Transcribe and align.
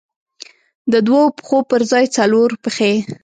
د 0.91 0.93
دوو 1.07 1.23
پښو 1.37 1.57
پر 1.69 1.81
ځای 1.91 2.05
څلور 2.17 2.49
پښې. 2.63 2.93